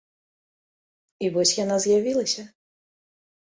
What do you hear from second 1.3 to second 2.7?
вось яна з'явілася.